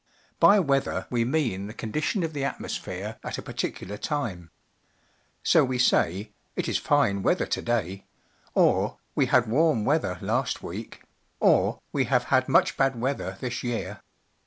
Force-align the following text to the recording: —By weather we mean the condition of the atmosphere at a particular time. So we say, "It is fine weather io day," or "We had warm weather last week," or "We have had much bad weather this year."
—By 0.47 0.59
weather 0.59 1.05
we 1.11 1.23
mean 1.25 1.67
the 1.67 1.75
condition 1.75 2.23
of 2.23 2.33
the 2.33 2.43
atmosphere 2.43 3.19
at 3.23 3.37
a 3.37 3.43
particular 3.43 3.97
time. 3.97 4.49
So 5.43 5.63
we 5.63 5.77
say, 5.77 6.31
"It 6.55 6.67
is 6.67 6.79
fine 6.79 7.21
weather 7.21 7.45
io 7.55 7.61
day," 7.61 8.07
or 8.55 8.97
"We 9.13 9.27
had 9.27 9.45
warm 9.45 9.85
weather 9.85 10.17
last 10.19 10.63
week," 10.63 11.03
or 11.39 11.81
"We 11.91 12.05
have 12.05 12.23
had 12.33 12.49
much 12.49 12.77
bad 12.77 12.99
weather 12.99 13.37
this 13.41 13.61
year." 13.61 14.01